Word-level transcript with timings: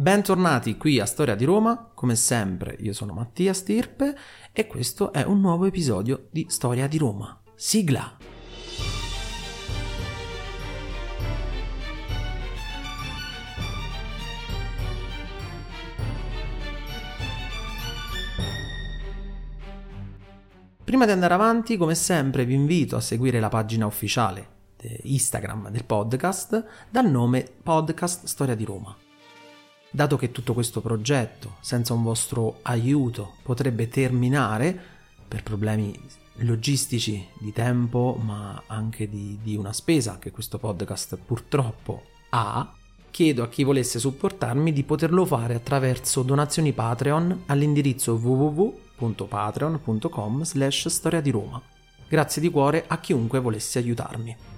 Bentornati 0.00 0.76
qui 0.76 1.00
a 1.00 1.06
Storia 1.06 1.34
di 1.34 1.44
Roma, 1.44 1.90
come 1.92 2.14
sempre 2.14 2.76
io 2.78 2.92
sono 2.92 3.14
Mattia 3.14 3.52
Stirpe 3.52 4.16
e 4.52 4.68
questo 4.68 5.12
è 5.12 5.24
un 5.24 5.40
nuovo 5.40 5.64
episodio 5.64 6.28
di 6.30 6.46
Storia 6.48 6.86
di 6.86 6.98
Roma. 6.98 7.42
Sigla! 7.56 8.16
Prima 20.84 21.06
di 21.06 21.10
andare 21.10 21.34
avanti, 21.34 21.76
come 21.76 21.96
sempre, 21.96 22.44
vi 22.44 22.54
invito 22.54 22.94
a 22.94 23.00
seguire 23.00 23.40
la 23.40 23.48
pagina 23.48 23.86
ufficiale 23.86 24.50
Instagram 25.02 25.70
del 25.70 25.84
podcast 25.84 26.64
dal 26.88 27.10
nome 27.10 27.44
Podcast 27.64 28.26
Storia 28.26 28.54
di 28.54 28.64
Roma. 28.64 28.96
Dato 29.90 30.16
che 30.16 30.30
tutto 30.30 30.52
questo 30.52 30.80
progetto, 30.80 31.56
senza 31.60 31.94
un 31.94 32.02
vostro 32.02 32.58
aiuto, 32.62 33.36
potrebbe 33.42 33.88
terminare 33.88 34.78
per 35.26 35.42
problemi 35.42 35.98
logistici 36.40 37.26
di 37.38 37.52
tempo, 37.52 38.18
ma 38.22 38.62
anche 38.66 39.08
di, 39.08 39.38
di 39.42 39.56
una 39.56 39.72
spesa 39.72 40.18
che 40.18 40.30
questo 40.30 40.58
podcast 40.58 41.16
purtroppo 41.16 42.02
ha, 42.30 42.72
chiedo 43.10 43.42
a 43.42 43.48
chi 43.48 43.64
volesse 43.64 43.98
supportarmi 43.98 44.70
di 44.72 44.84
poterlo 44.84 45.24
fare 45.24 45.54
attraverso 45.54 46.22
donazioni 46.22 46.72
Patreon 46.72 47.44
all'indirizzo 47.46 48.12
www.patreon.com 48.14 50.44
slash 50.44 50.88
storia 50.88 51.22
di 51.22 51.30
Roma. 51.30 51.62
Grazie 52.06 52.42
di 52.42 52.50
cuore 52.50 52.84
a 52.86 52.98
chiunque 52.98 53.40
volesse 53.40 53.78
aiutarmi. 53.78 54.57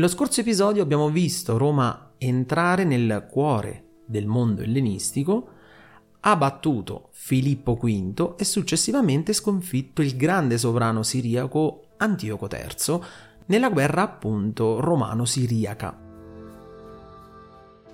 Nello 0.00 0.12
scorso 0.12 0.40
episodio 0.40 0.82
abbiamo 0.82 1.10
visto 1.10 1.58
Roma 1.58 2.12
entrare 2.16 2.84
nel 2.84 3.26
cuore 3.30 3.98
del 4.06 4.24
mondo 4.24 4.62
ellenistico, 4.62 5.48
ha 6.20 6.36
battuto 6.36 7.10
Filippo 7.10 7.74
V 7.74 8.36
e 8.38 8.44
successivamente 8.44 9.34
sconfitto 9.34 10.00
il 10.00 10.16
grande 10.16 10.56
sovrano 10.56 11.02
siriaco 11.02 11.88
Antioco 11.98 12.48
III 12.50 12.98
nella 13.44 13.68
guerra 13.68 14.00
appunto 14.00 14.80
romano-siriaca. 14.80 15.98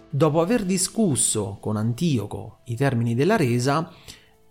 Dopo 0.09 0.41
aver 0.41 0.65
discusso 0.65 1.59
con 1.61 1.77
Antioco 1.77 2.61
i 2.67 2.77
termini 2.77 3.17
della 3.17 3.35
resa, 3.35 3.93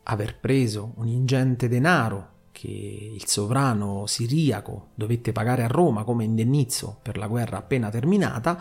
aver 0.03 0.41
preso 0.41 0.91
un 0.97 1.07
ingente 1.07 1.69
denaro 1.69 2.33
che 2.66 3.11
il 3.13 3.27
sovrano 3.27 4.08
siriaco 4.08 4.88
dovette 4.95 5.31
pagare 5.31 5.63
a 5.63 5.67
Roma 5.67 6.03
come 6.03 6.23
indennizzo 6.23 6.97
per 7.02 7.17
la 7.17 7.27
guerra 7.27 7.57
appena 7.57 7.89
terminata, 7.89 8.59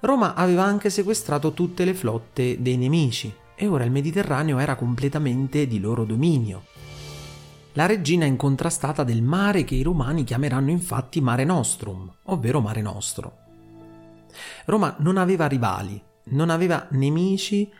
Roma 0.00 0.34
aveva 0.34 0.62
anche 0.62 0.88
sequestrato 0.88 1.52
tutte 1.52 1.84
le 1.84 1.94
flotte 1.94 2.62
dei 2.62 2.76
nemici 2.76 3.32
e 3.56 3.66
ora 3.66 3.84
il 3.84 3.90
Mediterraneo 3.90 4.58
era 4.58 4.76
completamente 4.76 5.66
di 5.66 5.80
loro 5.80 6.04
dominio. 6.04 6.64
La 7.74 7.86
regina 7.86 8.24
incontrastata 8.24 9.04
del 9.04 9.22
mare 9.22 9.64
che 9.64 9.74
i 9.74 9.82
romani 9.82 10.24
chiameranno 10.24 10.70
infatti 10.70 11.20
Mare 11.20 11.44
Nostrum, 11.44 12.10
ovvero 12.24 12.60
Mare 12.60 12.82
Nostro. 12.82 13.36
Roma 14.64 14.94
non 15.00 15.18
aveva 15.18 15.46
rivali, 15.46 16.00
non 16.26 16.50
aveva 16.50 16.86
nemici 16.90 17.70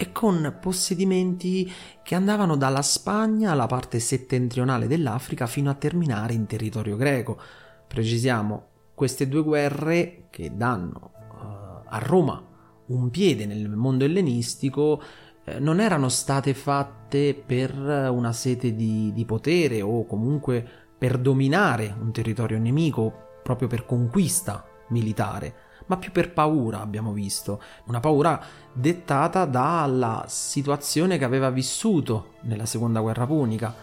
e 0.00 0.12
con 0.12 0.56
possedimenti 0.58 1.70
che 2.02 2.14
andavano 2.14 2.56
dalla 2.56 2.80
Spagna 2.80 3.50
alla 3.50 3.66
parte 3.66 4.00
settentrionale 4.00 4.86
dell'Africa 4.86 5.46
fino 5.46 5.68
a 5.68 5.74
terminare 5.74 6.32
in 6.32 6.46
territorio 6.46 6.96
greco. 6.96 7.38
Precisiamo, 7.86 8.68
queste 8.94 9.28
due 9.28 9.42
guerre 9.42 10.28
che 10.30 10.56
danno 10.56 11.10
uh, 11.12 11.84
a 11.86 11.98
Roma 11.98 12.42
un 12.86 13.10
piede 13.10 13.44
nel 13.44 13.68
mondo 13.68 14.06
ellenistico 14.06 15.02
eh, 15.44 15.58
non 15.58 15.80
erano 15.80 16.08
state 16.08 16.54
fatte 16.54 17.34
per 17.34 17.74
una 17.74 18.32
sete 18.32 18.74
di, 18.74 19.12
di 19.12 19.24
potere 19.26 19.82
o 19.82 20.06
comunque 20.06 20.66
per 20.96 21.18
dominare 21.18 21.94
un 22.00 22.10
territorio 22.10 22.58
nemico, 22.58 23.40
proprio 23.42 23.68
per 23.68 23.84
conquista 23.84 24.64
militare 24.88 25.68
ma 25.90 25.96
più 25.96 26.12
per 26.12 26.32
paura 26.32 26.80
abbiamo 26.80 27.12
visto, 27.12 27.60
una 27.86 27.98
paura 27.98 28.40
dettata 28.72 29.44
dalla 29.44 30.24
situazione 30.28 31.18
che 31.18 31.24
aveva 31.24 31.50
vissuto 31.50 32.34
nella 32.42 32.64
seconda 32.64 33.00
guerra 33.00 33.26
punica. 33.26 33.74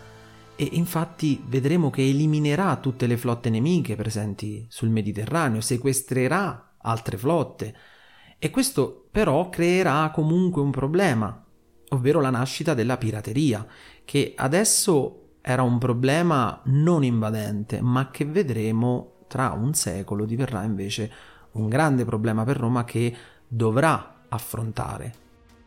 E 0.55 0.69
infatti 0.71 1.43
vedremo 1.45 1.89
che 1.89 2.07
eliminerà 2.07 2.77
tutte 2.77 3.07
le 3.07 3.17
flotte 3.17 3.49
nemiche 3.49 3.97
presenti 3.97 4.65
sul 4.69 4.87
Mediterraneo, 4.87 5.59
sequestrerà 5.59 6.75
altre 6.77 7.17
flotte. 7.17 7.75
E 8.39 8.49
questo 8.51 9.09
però 9.11 9.49
creerà 9.49 10.09
comunque 10.11 10.61
un 10.61 10.71
problema, 10.71 11.45
ovvero 11.89 12.21
la 12.21 12.29
nascita 12.29 12.73
della 12.73 12.95
pirateria, 12.95 13.67
che 14.05 14.31
adesso 14.33 15.31
era 15.41 15.61
un 15.61 15.77
problema 15.77 16.61
non 16.67 17.03
invadente, 17.03 17.81
ma 17.81 18.09
che 18.11 18.23
vedremo 18.23 19.25
tra 19.27 19.51
un 19.51 19.73
secolo 19.73 20.23
diverrà 20.23 20.63
invece 20.63 21.11
un 21.57 21.69
grande 21.69 22.05
problema 22.05 22.43
per 22.43 22.57
Roma 22.57 22.83
che 22.83 23.15
dovrà 23.47 24.23
affrontare. 24.29 25.13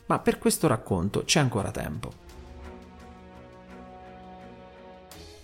Ma 0.06 0.18
per 0.18 0.38
questo 0.38 0.66
racconto 0.66 1.24
c'è 1.24 1.40
ancora 1.40 1.70
tempo. 1.70 2.12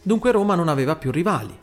Dunque 0.02 0.30
Roma 0.30 0.54
non 0.54 0.68
aveva 0.68 0.96
più 0.96 1.10
rivali. 1.10 1.56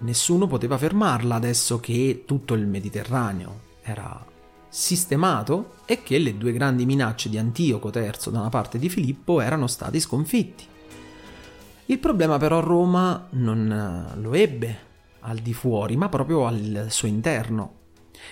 Nessuno 0.00 0.46
poteva 0.46 0.78
fermarla 0.78 1.34
adesso 1.34 1.80
che 1.80 2.24
tutto 2.26 2.54
il 2.54 2.66
Mediterraneo 2.66 3.60
era 3.82 4.24
sistemato 4.68 5.76
e 5.86 6.02
che 6.02 6.18
le 6.18 6.36
due 6.36 6.52
grandi 6.52 6.84
minacce 6.84 7.30
di 7.30 7.38
Antioco 7.38 7.90
III 7.92 8.30
da 8.30 8.40
una 8.40 8.50
parte 8.50 8.78
di 8.78 8.88
Filippo 8.88 9.40
erano 9.40 9.66
stati 9.66 9.98
sconfitti. 9.98 10.66
Il 11.86 11.98
problema 11.98 12.36
però 12.36 12.60
Roma 12.60 13.26
non 13.30 14.12
lo 14.16 14.34
ebbe 14.34 14.78
al 15.20 15.38
di 15.38 15.54
fuori, 15.54 15.96
ma 15.96 16.10
proprio 16.10 16.46
al 16.46 16.86
suo 16.90 17.08
interno. 17.08 17.76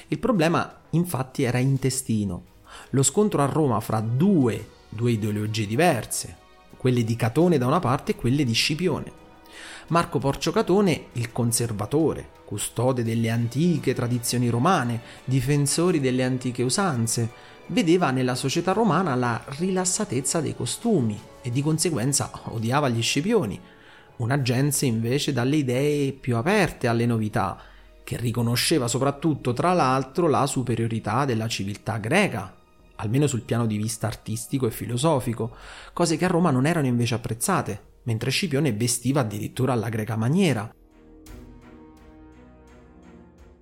Il 0.08 0.18
problema 0.18 0.80
infatti 0.90 1.42
era 1.42 1.58
intestino. 1.58 2.54
Lo 2.90 3.02
scontro 3.02 3.42
a 3.42 3.46
Roma 3.46 3.80
fra 3.80 4.00
due, 4.00 4.68
due 4.88 5.12
ideologie 5.12 5.66
diverse, 5.66 6.36
quelle 6.76 7.04
di 7.04 7.16
Catone 7.16 7.58
da 7.58 7.66
una 7.66 7.80
parte 7.80 8.12
e 8.12 8.16
quelle 8.16 8.44
di 8.44 8.52
Scipione. 8.52 9.24
Marco 9.88 10.18
Porcio 10.18 10.50
Catone, 10.50 11.06
il 11.12 11.32
conservatore, 11.32 12.30
custode 12.44 13.02
delle 13.04 13.30
antiche 13.30 13.94
tradizioni 13.94 14.48
romane, 14.48 15.00
difensori 15.24 16.00
delle 16.00 16.24
antiche 16.24 16.62
usanze, 16.62 17.30
vedeva 17.68 18.10
nella 18.10 18.34
società 18.34 18.72
romana 18.72 19.14
la 19.14 19.42
rilassatezza 19.58 20.40
dei 20.40 20.54
costumi 20.54 21.18
e 21.42 21.50
di 21.50 21.62
conseguenza 21.62 22.30
odiava 22.44 22.88
gli 22.88 23.02
Scipioni, 23.02 23.60
una 24.16 24.40
gente 24.42 24.86
invece 24.86 25.32
dalle 25.32 25.56
idee 25.56 26.12
più 26.12 26.36
aperte 26.36 26.86
alle 26.86 27.06
novità 27.06 27.60
che 28.06 28.16
riconosceva 28.16 28.86
soprattutto, 28.86 29.52
tra 29.52 29.72
l'altro, 29.72 30.28
la 30.28 30.46
superiorità 30.46 31.24
della 31.24 31.48
civiltà 31.48 31.96
greca, 31.96 32.54
almeno 32.94 33.26
sul 33.26 33.42
piano 33.42 33.66
di 33.66 33.76
vista 33.76 34.06
artistico 34.06 34.68
e 34.68 34.70
filosofico, 34.70 35.56
cose 35.92 36.16
che 36.16 36.24
a 36.24 36.28
Roma 36.28 36.52
non 36.52 36.66
erano 36.66 36.86
invece 36.86 37.16
apprezzate, 37.16 37.94
mentre 38.04 38.30
Scipione 38.30 38.72
vestiva 38.72 39.22
addirittura 39.22 39.72
alla 39.72 39.88
greca 39.88 40.14
maniera. 40.14 40.72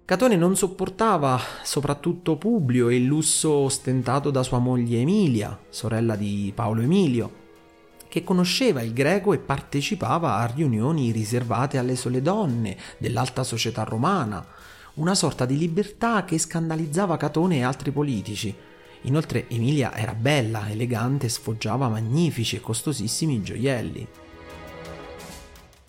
Catone 0.05 0.37
non 0.37 0.57
sopportava 0.57 1.41
soprattutto 1.63 2.37
Publio 2.37 2.91
e 2.91 2.97
il 2.97 3.05
lusso 3.05 3.51
ostentato 3.51 4.31
da 4.31 4.43
sua 4.43 4.59
moglie 4.59 5.01
Emilia, 5.01 5.59
sorella 5.71 6.17
di 6.17 6.53
Paolo 6.55 6.83
Emilio, 6.83 7.44
che 8.15 8.23
conosceva 8.23 8.81
il 8.81 8.93
greco 8.93 9.33
e 9.33 9.39
partecipava 9.39 10.37
a 10.37 10.47
riunioni 10.47 11.11
riservate 11.11 11.79
alle 11.79 11.97
sole 11.97 12.23
donne 12.23 12.77
dell'alta 12.97 13.43
società 13.43 13.83
romana, 13.83 14.47
una 14.95 15.17
sorta 15.17 15.45
di 15.45 15.59
libertà 15.59 16.25
che 16.25 16.39
scandalizzava 16.39 17.17
Catone 17.17 17.57
e 17.57 17.63
altri 17.63 17.91
politici. 17.91 18.55
Inoltre 19.01 19.49
Emilia 19.49 19.97
era 19.97 20.15
bella, 20.15 20.71
elegante 20.71 21.27
e 21.27 21.29
sfoggiava 21.29 21.89
magnifici 21.89 22.55
e 22.55 22.61
costosissimi 22.61 23.43
gioielli. 23.43 24.07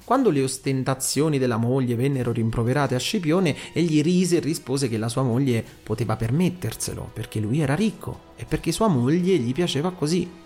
Quando 0.04 0.31
le 0.31 0.42
ostentazioni 0.42 1.38
della 1.38 1.57
moglie 1.57 1.94
vennero 1.94 2.31
rimproverate 2.31 2.95
a 2.95 3.00
Scipione, 3.00 3.56
egli 3.72 4.01
rise 4.01 4.38
e 4.38 4.39
rispose 4.39 4.89
che 4.89 4.98
la 4.98 5.10
sua 5.10 5.22
moglie 5.22 5.63
poteva 5.83 6.16
permetterselo, 6.16 7.12
perché 7.13 7.39
lui 7.39 7.60
era 7.60 7.75
ricco 7.75 8.33
e 8.36 8.45
perché 8.45 8.72
sua 8.72 8.88
moglie 8.88 9.38
gli 9.38 9.54
piaceva 9.54 9.92
così. 9.92 10.44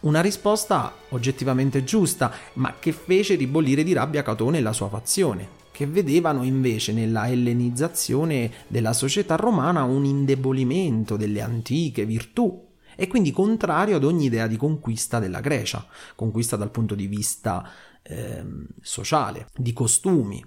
Una 0.00 0.20
risposta 0.20 0.92
oggettivamente 1.10 1.82
giusta, 1.82 2.32
ma 2.54 2.74
che 2.78 2.92
fece 2.92 3.34
ribollire 3.34 3.82
di 3.82 3.94
rabbia 3.94 4.22
Catone 4.22 4.58
e 4.58 4.60
la 4.60 4.74
sua 4.74 4.88
fazione, 4.88 5.48
che 5.72 5.86
vedevano 5.86 6.42
invece 6.42 6.92
nella 6.92 7.28
ellenizzazione 7.28 8.52
della 8.68 8.92
società 8.92 9.36
romana 9.36 9.84
un 9.84 10.04
indebolimento 10.04 11.16
delle 11.16 11.40
antiche 11.40 12.04
virtù 12.04 12.74
e 12.94 13.08
quindi 13.08 13.30
contrario 13.30 13.96
ad 13.96 14.04
ogni 14.04 14.26
idea 14.26 14.46
di 14.46 14.56
conquista 14.56 15.18
della 15.18 15.40
Grecia, 15.40 15.86
conquista 16.14 16.56
dal 16.56 16.70
punto 16.70 16.94
di 16.94 17.06
vista 17.06 17.68
eh, 18.02 18.44
sociale, 18.80 19.48
di 19.54 19.72
costumi. 19.72 20.44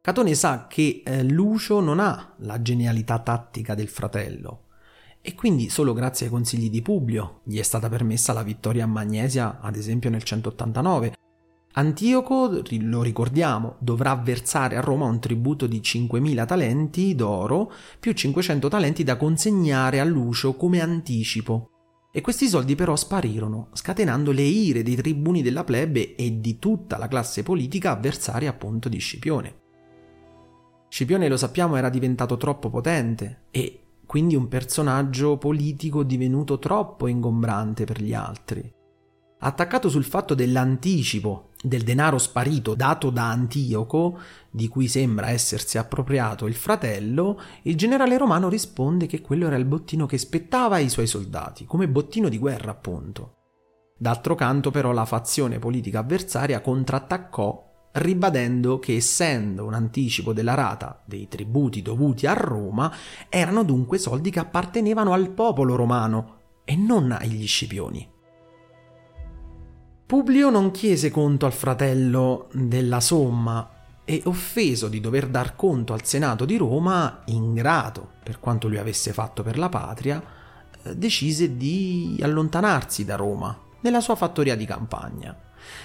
Catone 0.00 0.34
sa 0.34 0.66
che 0.66 1.02
eh, 1.04 1.22
Lucio 1.22 1.80
non 1.80 2.00
ha 2.00 2.34
la 2.38 2.60
genialità 2.60 3.18
tattica 3.20 3.74
del 3.74 3.88
fratello 3.88 4.63
e 5.26 5.34
quindi 5.34 5.70
solo 5.70 5.94
grazie 5.94 6.26
ai 6.26 6.32
consigli 6.32 6.68
di 6.68 6.82
Publio 6.82 7.40
gli 7.44 7.58
è 7.58 7.62
stata 7.62 7.88
permessa 7.88 8.34
la 8.34 8.42
vittoria 8.42 8.84
a 8.84 8.86
Magnesia, 8.86 9.58
ad 9.58 9.74
esempio 9.74 10.10
nel 10.10 10.22
189. 10.22 11.14
Antioco, 11.72 12.60
lo 12.82 13.02
ricordiamo, 13.02 13.76
dovrà 13.78 14.14
versare 14.16 14.76
a 14.76 14.82
Roma 14.82 15.06
un 15.06 15.20
tributo 15.20 15.66
di 15.66 15.80
5.000 15.80 16.44
talenti 16.46 17.14
d'oro 17.14 17.72
più 17.98 18.12
500 18.12 18.68
talenti 18.68 19.02
da 19.02 19.16
consegnare 19.16 19.98
a 19.98 20.04
Lucio 20.04 20.56
come 20.56 20.82
anticipo 20.82 21.70
e 22.12 22.20
questi 22.20 22.46
soldi 22.46 22.74
però 22.74 22.94
sparirono, 22.94 23.70
scatenando 23.72 24.30
le 24.30 24.42
ire 24.42 24.82
dei 24.82 24.94
tribuni 24.94 25.40
della 25.40 25.64
plebe 25.64 26.16
e 26.16 26.38
di 26.38 26.58
tutta 26.58 26.98
la 26.98 27.08
classe 27.08 27.42
politica 27.42 27.92
avversaria 27.92 28.50
appunto 28.50 28.90
di 28.90 28.98
Scipione. 28.98 29.62
Scipione, 30.90 31.28
lo 31.28 31.38
sappiamo, 31.38 31.76
era 31.76 31.88
diventato 31.88 32.36
troppo 32.36 32.68
potente 32.68 33.46
e 33.50 33.83
quindi 34.14 34.36
un 34.36 34.46
personaggio 34.46 35.38
politico 35.38 36.04
divenuto 36.04 36.60
troppo 36.60 37.08
ingombrante 37.08 37.82
per 37.82 38.00
gli 38.00 38.14
altri. 38.14 38.72
Attaccato 39.40 39.88
sul 39.88 40.04
fatto 40.04 40.34
dell'anticipo 40.34 41.48
del 41.60 41.82
denaro 41.82 42.18
sparito 42.18 42.76
dato 42.76 43.10
da 43.10 43.30
Antioco, 43.30 44.20
di 44.52 44.68
cui 44.68 44.86
sembra 44.86 45.30
essersi 45.30 45.78
appropriato 45.78 46.46
il 46.46 46.54
fratello, 46.54 47.40
il 47.62 47.74
generale 47.74 48.16
romano 48.16 48.48
risponde 48.48 49.06
che 49.06 49.20
quello 49.20 49.48
era 49.48 49.56
il 49.56 49.64
bottino 49.64 50.06
che 50.06 50.16
spettava 50.16 50.76
ai 50.76 50.88
suoi 50.88 51.08
soldati, 51.08 51.64
come 51.64 51.88
bottino 51.88 52.28
di 52.28 52.38
guerra 52.38 52.70
appunto. 52.70 53.38
D'altro 53.98 54.36
canto 54.36 54.70
però 54.70 54.92
la 54.92 55.06
fazione 55.06 55.58
politica 55.58 55.98
avversaria 55.98 56.60
contrattaccò 56.60 57.63
ribadendo 57.94 58.78
che 58.78 58.96
essendo 58.96 59.64
un 59.64 59.74
anticipo 59.74 60.32
della 60.32 60.54
rata 60.54 61.02
dei 61.04 61.28
tributi 61.28 61.82
dovuti 61.82 62.26
a 62.26 62.32
Roma, 62.32 62.92
erano 63.28 63.62
dunque 63.62 63.98
soldi 63.98 64.30
che 64.30 64.40
appartenevano 64.40 65.12
al 65.12 65.30
popolo 65.30 65.76
romano 65.76 66.38
e 66.64 66.76
non 66.76 67.12
agli 67.12 67.46
scipioni. 67.46 68.08
Publio 70.06 70.50
non 70.50 70.70
chiese 70.70 71.10
conto 71.10 71.46
al 71.46 71.52
fratello 71.52 72.48
della 72.52 73.00
somma 73.00 73.70
e 74.04 74.20
offeso 74.26 74.88
di 74.88 75.00
dover 75.00 75.28
dar 75.28 75.56
conto 75.56 75.92
al 75.92 76.04
Senato 76.04 76.44
di 76.44 76.56
Roma, 76.56 77.22
ingrato 77.26 78.12
per 78.22 78.38
quanto 78.38 78.68
lui 78.68 78.78
avesse 78.78 79.12
fatto 79.12 79.42
per 79.42 79.56
la 79.56 79.68
patria, 79.68 80.22
eh, 80.82 80.96
decise 80.96 81.56
di 81.56 82.18
allontanarsi 82.22 83.04
da 83.04 83.16
Roma, 83.16 83.56
nella 83.80 84.00
sua 84.00 84.14
fattoria 84.14 84.56
di 84.56 84.66
campagna. 84.66 85.36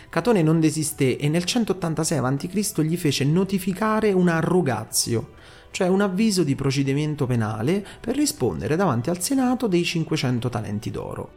Catone 0.10 0.42
non 0.42 0.60
desisté 0.60 1.18
e 1.18 1.30
nel 1.30 1.44
186 1.44 2.18
a.C. 2.18 2.82
gli 2.82 2.98
fece 2.98 3.26
notificare 3.26 4.12
una 4.12 4.36
arrogazio, 4.36 5.34
cioè 5.72 5.88
un 5.88 6.02
avviso 6.02 6.44
di 6.44 6.56
procedimento 6.56 7.26
penale 7.26 7.86
per 8.00 8.16
rispondere 8.16 8.76
davanti 8.76 9.10
al 9.10 9.22
Senato 9.22 9.68
dei 9.68 9.84
500 9.84 10.50
talenti 10.50 10.92
d'oro. 10.92 11.32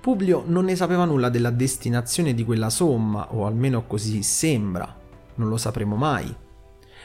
Publio 0.00 0.44
non 0.46 0.66
ne 0.66 0.76
sapeva 0.76 1.06
nulla 1.06 1.30
della 1.30 1.50
destinazione 1.50 2.34
di 2.34 2.44
quella 2.44 2.68
somma, 2.68 3.32
o 3.32 3.46
almeno 3.46 3.86
così 3.86 4.22
sembra, 4.22 4.94
non 5.36 5.48
lo 5.48 5.56
sapremo 5.56 5.96
mai. 5.96 6.42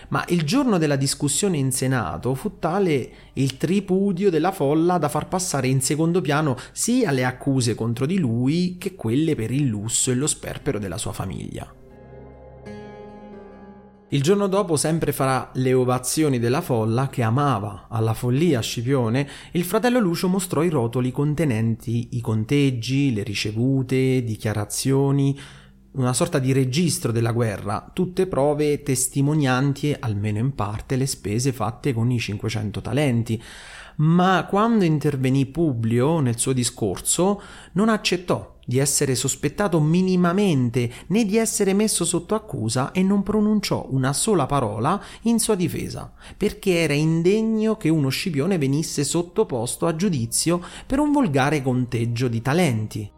Ma 0.10 0.26
il 0.30 0.44
giorno 0.44 0.78
della 0.78 0.96
discussione 0.96 1.58
in 1.58 1.72
Senato 1.72 2.34
fu 2.34 2.58
tale 2.60 3.12
il 3.34 3.58
tripudio 3.58 4.30
della 4.30 4.52
folla 4.52 4.98
da 4.98 5.10
far 5.10 5.28
passare 5.28 5.68
in 5.68 5.82
secondo 5.82 6.22
piano 6.22 6.58
sia 6.72 7.12
le 7.12 7.26
accuse 7.26 7.76
contro 7.76 8.06
di 8.06 8.18
lui 8.18 8.78
che 8.80 8.96
quelle 8.96 9.36
per 9.36 9.52
il 9.52 9.66
lusso 9.66 10.12
e 10.12 10.16
lo 10.16 10.28
sperpero 10.28 10.80
della 10.80 10.98
sua 10.98 11.14
famiglia. 11.14 11.74
Il 14.12 14.24
giorno 14.24 14.48
dopo, 14.48 14.76
sempre 14.76 15.12
fra 15.12 15.52
le 15.54 15.72
ovazioni 15.72 16.40
della 16.40 16.62
folla 16.62 17.10
che 17.10 17.22
amava 17.22 17.86
alla 17.90 18.16
follia 18.16 18.60
Scipione, 18.60 19.30
il 19.52 19.64
fratello 19.64 20.00
Lucio 20.00 20.28
mostrò 20.28 20.64
i 20.64 20.70
rotoli 20.70 21.12
contenenti 21.12 22.10
i 22.14 22.22
conteggi, 22.22 23.14
le 23.14 23.22
ricevute, 23.22 24.24
dichiarazioni, 24.24 25.40
una 26.00 26.14
sorta 26.14 26.40
di 26.40 26.54
registro 26.54 27.12
della 27.12 27.34
guerra, 27.34 27.90
tutte 27.92 28.26
prove 28.26 28.82
testimonianti, 28.84 29.94
almeno 30.00 30.38
in 30.38 30.56
parte, 30.56 30.96
le 30.96 31.06
spese 31.06 31.52
fatte 31.52 31.94
con 31.94 32.10
i 32.10 32.18
500 32.18 32.80
talenti. 32.80 33.44
Ma 33.98 34.48
quando 34.50 34.86
intervenì 34.86 35.46
Publio 35.46 36.22
nel 36.22 36.40
suo 36.40 36.54
discorso, 36.54 37.42
non 37.74 37.90
accettò 37.90 38.56
di 38.66 38.78
essere 38.78 39.14
sospettato 39.14 39.82
minimamente 39.82 40.90
né 41.08 41.26
di 41.26 41.36
essere 41.36 41.74
messo 41.74 42.06
sotto 42.06 42.34
accusa 42.34 42.94
e 42.94 43.04
non 43.04 43.22
pronunciò 43.22 43.86
una 43.90 44.14
sola 44.14 44.46
parola 44.46 45.04
in 45.24 45.38
sua 45.38 45.56
difesa, 45.56 46.14
perché 46.38 46.76
era 46.78 46.94
indegno 46.94 47.76
che 47.76 47.90
uno 47.90 48.08
scipione 48.08 48.58
venisse 48.58 49.04
sottoposto 49.04 49.86
a 49.86 49.96
giudizio 49.98 50.62
per 50.86 51.00
un 51.00 51.12
volgare 51.12 51.62
conteggio 51.62 52.30
di 52.30 52.42
talenti. 52.42 53.18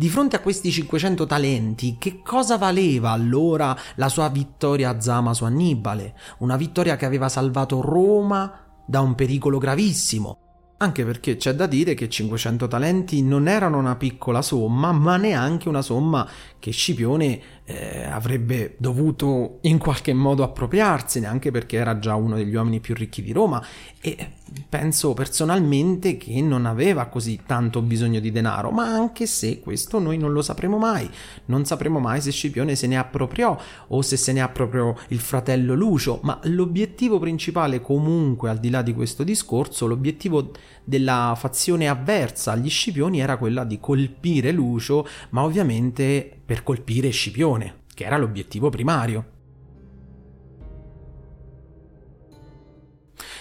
Di 0.00 0.08
fronte 0.08 0.36
a 0.36 0.40
questi 0.40 0.70
500 0.70 1.26
talenti, 1.26 1.96
che 1.98 2.22
cosa 2.22 2.56
valeva 2.56 3.10
allora 3.10 3.76
la 3.96 4.08
sua 4.08 4.30
vittoria 4.30 4.88
a 4.88 4.98
Zama 4.98 5.34
su 5.34 5.44
Annibale? 5.44 6.14
Una 6.38 6.56
vittoria 6.56 6.96
che 6.96 7.04
aveva 7.04 7.28
salvato 7.28 7.82
Roma 7.82 8.80
da 8.86 9.02
un 9.02 9.14
pericolo 9.14 9.58
gravissimo, 9.58 10.38
anche 10.78 11.04
perché 11.04 11.36
c'è 11.36 11.52
da 11.52 11.66
dire 11.66 11.92
che 11.92 12.08
500 12.08 12.66
talenti 12.66 13.22
non 13.22 13.46
erano 13.46 13.76
una 13.76 13.96
piccola 13.96 14.40
somma, 14.40 14.90
ma 14.92 15.18
neanche 15.18 15.68
una 15.68 15.82
somma 15.82 16.26
che 16.58 16.70
Scipione 16.70 17.40
eh, 17.64 18.04
avrebbe 18.04 18.76
dovuto 18.78 19.58
in 19.62 19.76
qualche 19.76 20.14
modo 20.14 20.42
appropriarsene, 20.44 21.26
anche 21.26 21.50
perché 21.50 21.76
era 21.76 21.98
già 21.98 22.14
uno 22.14 22.36
degli 22.36 22.54
uomini 22.54 22.80
più 22.80 22.94
ricchi 22.94 23.20
di 23.20 23.32
Roma 23.32 23.62
e 24.00 24.36
penso 24.68 25.14
personalmente 25.14 26.16
che 26.16 26.40
non 26.40 26.66
aveva 26.66 27.06
così 27.06 27.40
tanto 27.46 27.82
bisogno 27.82 28.20
di 28.20 28.30
denaro, 28.30 28.70
ma 28.70 28.84
anche 28.84 29.26
se 29.26 29.60
questo 29.60 29.98
noi 29.98 30.18
non 30.18 30.32
lo 30.32 30.42
sapremo 30.42 30.78
mai, 30.78 31.08
non 31.46 31.64
sapremo 31.64 31.98
mai 31.98 32.20
se 32.20 32.30
Scipione 32.30 32.74
se 32.76 32.86
ne 32.86 32.98
appropriò 32.98 33.58
o 33.88 34.02
se 34.02 34.16
se 34.16 34.32
ne 34.32 34.40
appropriò 34.40 34.94
il 35.08 35.20
fratello 35.20 35.74
Lucio, 35.74 36.20
ma 36.22 36.38
l'obiettivo 36.44 37.18
principale 37.18 37.80
comunque 37.80 38.50
al 38.50 38.58
di 38.58 38.70
là 38.70 38.82
di 38.82 38.94
questo 38.94 39.22
discorso, 39.22 39.86
l'obiettivo 39.86 40.52
della 40.84 41.34
fazione 41.36 41.88
avversa 41.88 42.52
agli 42.52 42.68
Scipioni 42.68 43.20
era 43.20 43.36
quella 43.36 43.64
di 43.64 43.78
colpire 43.80 44.52
Lucio, 44.52 45.06
ma 45.30 45.42
ovviamente 45.42 46.38
per 46.44 46.62
colpire 46.62 47.10
Scipione, 47.10 47.82
che 47.94 48.04
era 48.04 48.16
l'obiettivo 48.16 48.70
primario. 48.70 49.38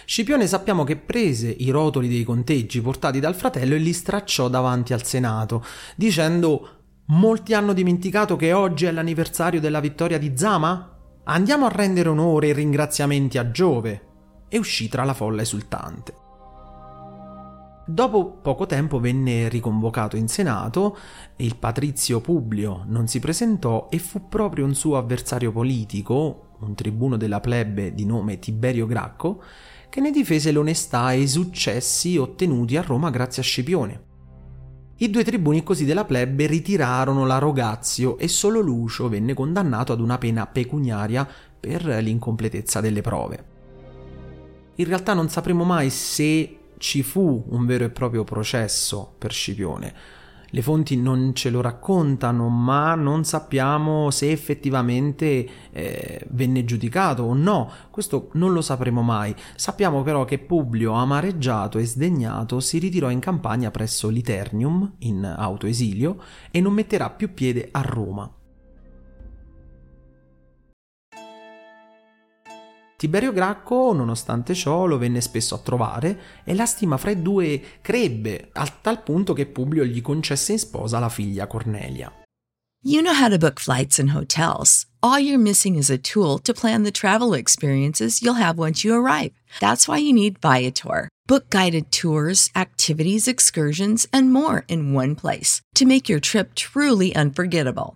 Scipione 0.09 0.47
sappiamo 0.47 0.83
che 0.83 0.95
prese 0.95 1.49
i 1.55 1.69
rotoli 1.69 2.07
dei 2.07 2.23
conteggi 2.23 2.81
portati 2.81 3.19
dal 3.19 3.35
fratello 3.35 3.75
e 3.75 3.77
li 3.77 3.93
stracciò 3.93 4.47
davanti 4.47 4.91
al 4.91 5.03
Senato, 5.03 5.63
dicendo 5.95 6.77
Molti 7.09 7.53
hanno 7.53 7.73
dimenticato 7.73 8.35
che 8.35 8.51
oggi 8.51 8.85
è 8.85 8.91
l'anniversario 8.91 9.59
della 9.59 9.79
vittoria 9.79 10.17
di 10.17 10.31
Zama? 10.35 10.97
Andiamo 11.25 11.67
a 11.67 11.71
rendere 11.71 12.09
onore 12.09 12.47
e 12.47 12.53
ringraziamenti 12.53 13.37
a 13.37 13.51
Giove. 13.51 14.07
E 14.49 14.57
uscì 14.57 14.87
tra 14.87 15.03
la 15.03 15.13
folla 15.13 15.43
esultante. 15.43 16.15
Dopo 17.85 18.31
poco 18.41 18.65
tempo 18.65 18.99
venne 18.99 19.47
riconvocato 19.47 20.15
in 20.15 20.27
Senato, 20.27 20.97
il 21.35 21.55
patrizio 21.55 22.19
Publio 22.19 22.83
non 22.87 23.07
si 23.07 23.19
presentò 23.19 23.87
e 23.91 23.99
fu 23.99 24.27
proprio 24.27 24.65
un 24.65 24.73
suo 24.73 24.97
avversario 24.97 25.51
politico, 25.51 26.55
un 26.61 26.73
tribuno 26.73 27.15
della 27.15 27.39
plebe 27.39 27.93
di 27.93 28.05
nome 28.05 28.39
Tiberio 28.39 28.87
Gracco, 28.87 29.41
che 29.89 30.01
ne 30.01 30.11
difese 30.11 30.51
l'onestà 30.51 31.11
e 31.11 31.21
i 31.21 31.27
successi 31.27 32.15
ottenuti 32.17 32.77
a 32.77 32.81
Roma 32.81 33.09
grazie 33.09 33.41
a 33.41 33.45
Scipione. 33.45 34.07
I 34.97 35.09
due 35.09 35.23
tribuni 35.23 35.63
così 35.63 35.85
della 35.85 36.05
plebe 36.05 36.45
ritirarono 36.45 37.25
la 37.25 37.37
rogazio 37.37 38.17
e 38.17 38.27
solo 38.27 38.59
Lucio 38.59 39.09
venne 39.09 39.33
condannato 39.33 39.93
ad 39.93 40.01
una 40.01 40.17
pena 40.17 40.45
pecuniaria 40.45 41.27
per 41.59 41.85
l'incompletezza 41.85 42.81
delle 42.81 43.01
prove. 43.01 43.45
In 44.75 44.85
realtà 44.85 45.13
non 45.13 45.29
sapremo 45.29 45.63
mai 45.63 45.89
se 45.89 46.57
ci 46.77 47.01
fu 47.01 47.45
un 47.49 47.65
vero 47.65 47.85
e 47.85 47.89
proprio 47.89 48.23
processo 48.23 49.13
per 49.17 49.31
Scipione. 49.31 49.93
Le 50.51 50.61
fonti 50.61 50.97
non 50.97 51.33
ce 51.33 51.49
lo 51.49 51.61
raccontano, 51.61 52.49
ma 52.49 52.95
non 52.95 53.23
sappiamo 53.23 54.09
se 54.11 54.31
effettivamente 54.31 55.47
eh, 55.71 56.25
venne 56.29 56.65
giudicato 56.65 57.23
o 57.23 57.33
no. 57.33 57.71
Questo 57.91 58.29
non 58.33 58.53
lo 58.53 58.61
sapremo 58.61 59.01
mai. 59.01 59.35
Sappiamo 59.55 60.01
però 60.01 60.25
che 60.25 60.39
Publio, 60.39 60.93
amareggiato 60.93 61.77
e 61.77 61.85
sdegnato, 61.85 62.59
si 62.59 62.79
ritirò 62.79 63.09
in 63.09 63.19
campagna 63.19 63.71
presso 63.71 64.09
Liternium, 64.09 64.93
in 64.99 65.23
autoesilio, 65.25 66.21
e 66.51 66.61
non 66.61 66.73
metterà 66.73 67.09
più 67.09 67.33
piede 67.33 67.69
a 67.71 67.81
Roma. 67.81 68.31
Tiberio 72.99 73.31
Gracco, 73.31 73.93
nonostante 73.93 74.53
ciò, 74.53 74.85
lo 74.85 74.97
venne 74.97 75.21
spesso 75.21 75.55
a 75.55 75.59
trovare 75.59 76.19
e 76.43 76.53
la 76.53 76.65
stima 76.65 76.97
fra 76.97 77.11
i 77.11 77.21
due 77.21 77.79
crebbe, 77.79 78.49
a 78.51 78.67
tal 78.81 79.03
punto 79.03 79.31
che 79.31 79.45
Publio 79.45 79.85
gli 79.85 80.01
concesse 80.01 80.51
in 80.51 80.59
sposa 80.59 80.99
la 80.99 81.07
figlia 81.07 81.47
Cornelia. 81.47 82.11
You 82.83 83.01
know 83.01 83.13
how 83.13 83.29
to 83.29 83.37
book 83.37 83.57
flights 83.61 83.99
and 83.99 84.09
hotels. 84.09 84.85
All 85.01 85.17
you're 85.17 85.41
missing 85.41 85.77
is 85.77 85.89
a 85.89 85.97
tool 85.97 86.39
to 86.39 86.53
plan 86.53 86.83
the 86.83 86.91
travel 86.91 87.33
experiences 87.33 88.21
you'll 88.21 88.33
have 88.33 88.59
once 88.59 88.83
you 88.83 88.93
arrive. 88.93 89.31
That's 89.61 89.87
why 89.87 89.99
you 89.99 90.11
need 90.11 90.41
Viator. 90.41 91.07
Book 91.25 91.49
guided 91.49 91.93
tours, 91.93 92.49
activities, 92.53 93.29
excursions, 93.29 94.07
and 94.11 94.33
more 94.33 94.65
in 94.67 94.91
one 94.91 95.15
place 95.15 95.61
to 95.75 95.85
make 95.85 96.09
your 96.09 96.19
trip 96.19 96.53
truly 96.53 97.15
unforgettable. 97.15 97.95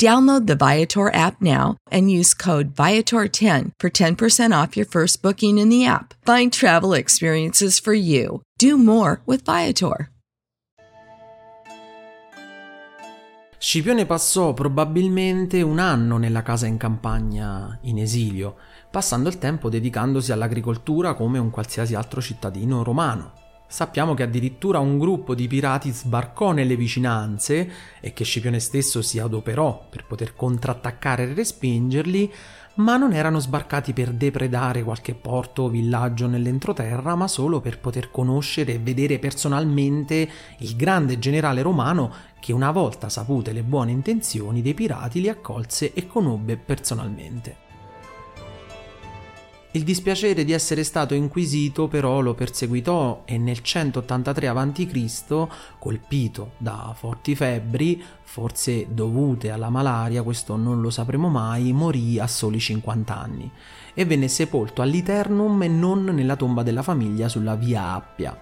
Download 0.00 0.46
the 0.46 0.54
Viator 0.54 1.12
app 1.12 1.40
now 1.40 1.76
and 1.90 2.08
use 2.08 2.32
code 2.32 2.72
Viator10 2.72 3.72
for 3.80 3.90
10% 3.90 4.52
off 4.52 4.76
your 4.76 4.86
first 4.86 5.22
booking 5.22 5.58
in 5.58 5.70
the 5.70 5.84
app. 5.86 6.14
Find 6.24 6.52
travel 6.52 6.92
experiences 6.92 7.80
for 7.80 7.94
you. 7.94 8.42
Do 8.58 8.78
more 8.78 9.22
with 9.26 9.42
Viator. 9.44 10.10
Scipione 13.58 14.06
passò 14.06 14.54
probabilmente 14.54 15.62
un 15.62 15.80
anno 15.80 16.16
nella 16.16 16.42
casa 16.42 16.66
in 16.66 16.76
campagna 16.76 17.76
in 17.82 17.98
esilio, 17.98 18.54
passando 18.88 19.28
il 19.28 19.38
tempo 19.38 19.68
dedicandosi 19.68 20.30
all'agricoltura 20.30 21.14
come 21.14 21.38
un 21.38 21.50
qualsiasi 21.50 21.96
altro 21.96 22.20
cittadino 22.20 22.84
romano. 22.84 23.37
Sappiamo 23.70 24.14
che 24.14 24.22
addirittura 24.22 24.78
un 24.78 24.98
gruppo 24.98 25.34
di 25.34 25.46
pirati 25.46 25.90
sbarcò 25.90 26.52
nelle 26.52 26.74
vicinanze 26.74 27.70
e 28.00 28.14
che 28.14 28.24
Scipione 28.24 28.60
stesso 28.60 29.02
si 29.02 29.18
adoperò 29.18 29.88
per 29.90 30.06
poter 30.06 30.34
contrattaccare 30.34 31.24
e 31.24 31.34
respingerli, 31.34 32.32
ma 32.76 32.96
non 32.96 33.12
erano 33.12 33.40
sbarcati 33.40 33.92
per 33.92 34.12
depredare 34.12 34.82
qualche 34.82 35.14
porto 35.14 35.64
o 35.64 35.68
villaggio 35.68 36.26
nell'entroterra, 36.26 37.14
ma 37.14 37.28
solo 37.28 37.60
per 37.60 37.78
poter 37.78 38.10
conoscere 38.10 38.72
e 38.72 38.78
vedere 38.78 39.18
personalmente 39.18 40.26
il 40.60 40.74
grande 40.74 41.18
generale 41.18 41.60
romano 41.60 42.10
che 42.40 42.54
una 42.54 42.70
volta 42.70 43.10
sapute 43.10 43.52
le 43.52 43.62
buone 43.62 43.90
intenzioni 43.90 44.62
dei 44.62 44.72
pirati 44.72 45.20
li 45.20 45.28
accolse 45.28 45.92
e 45.92 46.06
conobbe 46.06 46.56
personalmente. 46.56 47.67
Il 49.72 49.84
dispiacere 49.84 50.44
di 50.44 50.52
essere 50.52 50.82
stato 50.82 51.12
inquisito 51.12 51.88
però 51.88 52.20
lo 52.20 52.32
perseguitò 52.32 53.22
e 53.26 53.36
nel 53.36 53.60
183 53.60 54.48
a.C., 54.48 55.46
colpito 55.78 56.52
da 56.56 56.94
forti 56.96 57.34
febbri, 57.34 58.02
forse 58.22 58.86
dovute 58.88 59.50
alla 59.50 59.68
malaria, 59.68 60.22
questo 60.22 60.56
non 60.56 60.80
lo 60.80 60.88
sapremo 60.88 61.28
mai, 61.28 61.74
morì 61.74 62.18
a 62.18 62.26
soli 62.26 62.58
50 62.58 63.14
anni 63.14 63.50
e 63.92 64.04
venne 64.06 64.28
sepolto 64.28 64.80
all'Iternum 64.80 65.62
e 65.62 65.68
non 65.68 66.04
nella 66.04 66.36
tomba 66.36 66.62
della 66.62 66.82
famiglia 66.82 67.28
sulla 67.28 67.54
via 67.54 67.92
Appia. 67.92 68.40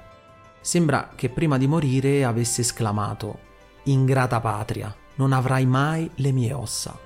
Sembra 0.61 1.11
che 1.17 1.29
prima 1.29 1.59
di 1.59 1.67
morire 1.67 2.25
avesse 2.25 2.61
esclamato 2.61 3.41
Ingrata 3.85 4.41
patria, 4.41 4.95
non 5.17 5.33
avrai 5.33 5.67
mai 5.67 6.09
le 6.17 6.31
mie 6.31 6.53
ossa. 6.53 6.97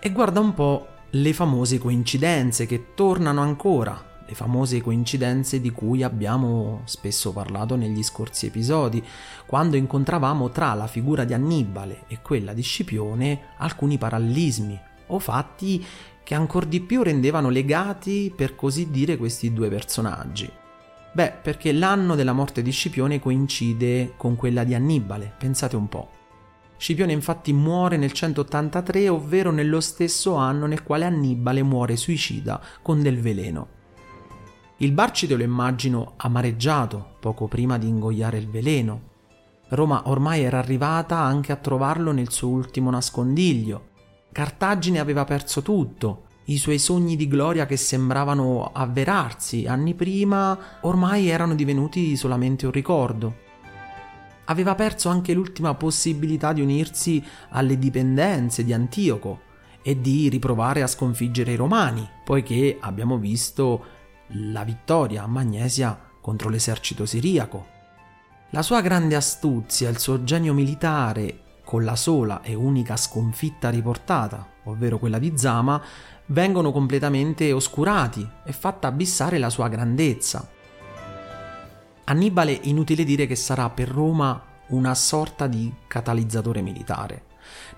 E 0.00 0.10
guarda 0.10 0.40
un 0.40 0.54
po' 0.54 0.86
le 1.14 1.34
famose 1.34 1.78
coincidenze 1.78 2.64
che 2.64 2.94
tornano 2.94 3.42
ancora, 3.42 4.20
le 4.26 4.34
famose 4.34 4.80
coincidenze 4.80 5.60
di 5.60 5.70
cui 5.70 6.02
abbiamo 6.02 6.80
spesso 6.84 7.32
parlato 7.32 7.76
negli 7.76 8.02
scorsi 8.02 8.46
episodi, 8.46 9.04
quando 9.44 9.76
incontravamo 9.76 10.48
tra 10.48 10.72
la 10.72 10.86
figura 10.86 11.24
di 11.24 11.34
Annibale 11.34 12.04
e 12.08 12.20
quella 12.22 12.54
di 12.54 12.62
Scipione 12.62 13.48
alcuni 13.58 13.98
parallelismi 13.98 14.80
o 15.08 15.18
fatti 15.18 15.84
che 16.22 16.34
ancor 16.34 16.64
di 16.64 16.80
più 16.80 17.02
rendevano 17.02 17.50
legati, 17.50 18.32
per 18.34 18.54
così 18.54 18.90
dire, 18.90 19.18
questi 19.18 19.52
due 19.52 19.68
personaggi. 19.68 20.50
Beh, 21.12 21.34
perché 21.42 21.72
l'anno 21.72 22.14
della 22.14 22.32
morte 22.32 22.62
di 22.62 22.70
Scipione 22.70 23.20
coincide 23.20 24.14
con 24.16 24.34
quella 24.34 24.64
di 24.64 24.72
Annibale, 24.72 25.34
pensate 25.36 25.76
un 25.76 25.88
po'. 25.88 26.21
Scipione 26.82 27.12
infatti 27.12 27.52
muore 27.52 27.96
nel 27.96 28.10
183, 28.10 29.08
ovvero 29.08 29.52
nello 29.52 29.80
stesso 29.80 30.34
anno 30.34 30.66
nel 30.66 30.82
quale 30.82 31.04
Annibale 31.04 31.62
muore 31.62 31.94
suicida 31.94 32.60
con 32.82 33.00
del 33.00 33.20
veleno. 33.20 33.68
Il 34.78 34.90
Barcide 34.90 35.36
lo 35.36 35.44
immagino 35.44 36.14
amareggiato 36.16 37.18
poco 37.20 37.46
prima 37.46 37.78
di 37.78 37.86
ingoiare 37.86 38.38
il 38.38 38.50
veleno. 38.50 39.10
Roma 39.68 40.02
ormai 40.06 40.42
era 40.42 40.58
arrivata 40.58 41.18
anche 41.18 41.52
a 41.52 41.56
trovarlo 41.56 42.10
nel 42.10 42.32
suo 42.32 42.48
ultimo 42.48 42.90
nascondiglio. 42.90 43.90
Cartagine 44.32 44.98
aveva 44.98 45.22
perso 45.24 45.62
tutto, 45.62 46.24
i 46.46 46.58
suoi 46.58 46.80
sogni 46.80 47.14
di 47.14 47.28
gloria 47.28 47.64
che 47.64 47.76
sembravano 47.76 48.72
avverarsi 48.72 49.66
anni 49.68 49.94
prima 49.94 50.58
ormai 50.80 51.28
erano 51.28 51.54
divenuti 51.54 52.16
solamente 52.16 52.66
un 52.66 52.72
ricordo 52.72 53.50
aveva 54.52 54.74
perso 54.74 55.08
anche 55.08 55.32
l'ultima 55.32 55.74
possibilità 55.74 56.52
di 56.52 56.60
unirsi 56.60 57.22
alle 57.50 57.78
dipendenze 57.78 58.64
di 58.64 58.72
Antioco 58.72 59.40
e 59.82 60.00
di 60.00 60.28
riprovare 60.28 60.82
a 60.82 60.86
sconfiggere 60.86 61.52
i 61.52 61.56
romani, 61.56 62.08
poiché 62.24 62.76
abbiamo 62.80 63.18
visto 63.18 63.84
la 64.34 64.62
vittoria 64.62 65.24
a 65.24 65.26
Magnesia 65.26 65.98
contro 66.20 66.48
l'esercito 66.48 67.04
siriaco. 67.04 67.66
La 68.50 68.62
sua 68.62 68.80
grande 68.80 69.16
astuzia, 69.16 69.88
il 69.88 69.98
suo 69.98 70.22
genio 70.22 70.52
militare, 70.52 71.40
con 71.64 71.84
la 71.84 71.96
sola 71.96 72.42
e 72.42 72.54
unica 72.54 72.96
sconfitta 72.96 73.70
riportata, 73.70 74.46
ovvero 74.64 74.98
quella 74.98 75.18
di 75.18 75.32
Zama, 75.36 75.82
vengono 76.26 76.70
completamente 76.70 77.50
oscurati 77.52 78.28
e 78.44 78.52
fatta 78.52 78.88
abissare 78.88 79.38
la 79.38 79.50
sua 79.50 79.68
grandezza. 79.68 80.48
Annibale 82.04 82.58
inutile 82.62 83.04
dire 83.04 83.26
che 83.26 83.36
sarà 83.36 83.70
per 83.70 83.88
Roma 83.88 84.42
una 84.68 84.94
sorta 84.94 85.46
di 85.46 85.72
catalizzatore 85.86 86.60
militare, 86.60 87.26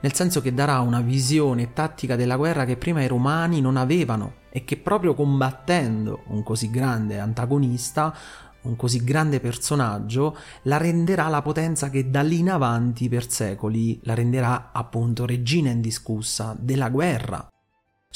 nel 0.00 0.14
senso 0.14 0.40
che 0.40 0.54
darà 0.54 0.81
una 0.81 1.00
visione 1.00 1.75
tattica 1.75 2.16
della 2.16 2.37
guerra 2.37 2.64
che 2.64 2.76
prima 2.76 3.02
i 3.02 3.07
romani 3.07 3.61
non 3.61 3.76
avevano 3.76 4.37
e 4.49 4.64
che 4.64 4.78
proprio 4.78 5.14
combattendo 5.14 6.23
un 6.28 6.43
così 6.43 6.71
grande 6.71 7.19
antagonista, 7.19 8.16
un 8.62 8.76
così 8.76 9.04
grande 9.04 9.40
personaggio, 9.40 10.37
la 10.62 10.78
renderà 10.78 11.28
la 11.28 11.43
potenza 11.43 11.90
che 11.90 12.11
da 12.11 12.23
lì 12.23 12.38
in 12.38 12.50
avanti 12.50 13.11
per 13.11 13.31
secoli 13.31 14.00
la 14.04 14.14
renderà 14.14 14.71
appunto 14.73 15.26
regina 15.26 15.71
indiscussa 15.71 16.57
della 16.59 16.88
guerra, 16.88 17.47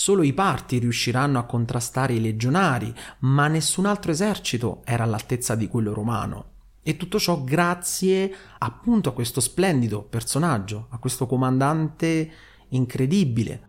Solo 0.01 0.23
i 0.23 0.33
parti 0.33 0.79
riusciranno 0.79 1.41
a 1.41 1.45
contrastare 1.45 2.13
i 2.13 2.21
legionari, 2.21 2.95
ma 3.23 3.49
nessun 3.49 3.85
altro 3.85 4.13
esercito 4.13 4.83
era 4.85 5.03
all'altezza 5.03 5.57
di 5.57 5.67
quello 5.67 5.93
romano. 5.93 6.51
E 6.85 6.97
tutto 6.97 7.19
ciò 7.19 7.43
grazie 7.43 8.33
appunto 8.59 9.09
a 9.09 9.13
questo 9.13 9.41
splendido 9.41 10.05
personaggio, 10.05 10.87
a 10.91 10.99
questo 10.99 11.27
comandante 11.27 12.31
incredibile. 12.69 13.69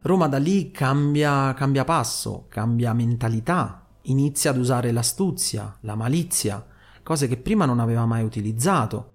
Roma 0.00 0.26
da 0.26 0.38
lì 0.38 0.70
cambia, 0.70 1.52
cambia 1.52 1.84
passo, 1.84 2.46
cambia 2.48 2.94
mentalità, 2.94 3.86
inizia 4.04 4.52
ad 4.52 4.56
usare 4.56 4.90
l'astuzia, 4.90 5.76
la 5.82 5.96
malizia, 5.96 6.66
cose 7.02 7.28
che 7.28 7.36
prima 7.36 7.66
non 7.66 7.78
aveva 7.78 8.06
mai 8.06 8.24
utilizzato. 8.24 9.12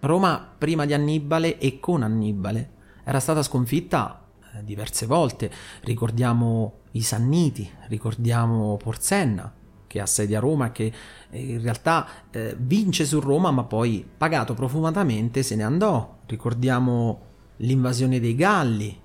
Roma 0.00 0.52
prima 0.58 0.84
di 0.84 0.94
Annibale 0.94 1.58
e 1.58 1.78
con 1.78 2.02
Annibale 2.02 2.73
era 3.04 3.20
stata 3.20 3.42
sconfitta 3.42 4.24
eh, 4.54 4.64
diverse 4.64 5.06
volte, 5.06 5.50
ricordiamo 5.82 6.80
i 6.92 7.02
Sanniti, 7.02 7.70
ricordiamo 7.88 8.76
Porsenna, 8.76 9.52
che 9.86 10.00
assedia 10.00 10.40
Roma 10.40 10.66
e 10.66 10.72
che 10.72 10.92
eh, 11.30 11.40
in 11.40 11.62
realtà 11.62 12.06
eh, 12.30 12.56
vince 12.58 13.04
su 13.04 13.20
Roma, 13.20 13.50
ma 13.50 13.64
poi, 13.64 14.04
pagato 14.16 14.54
profumatamente, 14.54 15.42
se 15.42 15.54
ne 15.54 15.62
andò. 15.62 16.18
Ricordiamo 16.26 17.20
l'invasione 17.58 18.18
dei 18.18 18.34
Galli, 18.34 19.00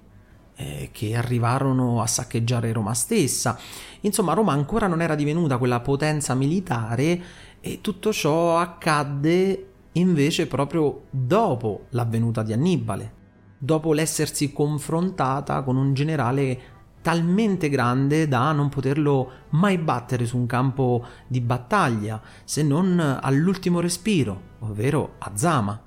eh, 0.56 0.90
che 0.92 1.16
arrivarono 1.16 2.02
a 2.02 2.08
saccheggiare 2.08 2.74
Roma 2.74 2.94
stessa. 2.94 3.58
Insomma, 4.02 4.34
Roma 4.34 4.54
ancora 4.54 4.88
non 4.88 5.02
era 5.02 5.16
divenuta 5.16 5.58
quella 5.58 5.80
potenza 5.80 6.36
militare 6.36 7.22
e 7.62 7.82
tutto 7.82 8.12
ciò 8.12 8.58
accadde 8.58 9.66
invece 9.94 10.48
proprio 10.48 11.04
dopo 11.10 11.86
l'avvenuta 11.90 12.44
di 12.44 12.54
Annibale, 12.54 13.14
dopo 13.60 13.94
l'essersi 13.94 14.54
confrontata 14.54 15.62
con 15.62 15.76
un 15.76 15.94
generale 15.94 16.78
talmente 17.02 17.70
grande 17.70 18.28
da 18.28 18.52
non 18.52 18.70
poterlo 18.70 19.32
mai 19.50 19.78
battere 19.78 20.26
su 20.26 20.38
un 20.38 20.46
campo 20.46 21.06
di 21.28 21.42
battaglia, 21.42 22.22
se 22.44 22.64
non 22.64 23.20
all'ultimo 23.22 23.80
respiro, 23.80 24.42
ovvero 24.60 25.16
a 25.20 25.32
Zama. 25.36 25.82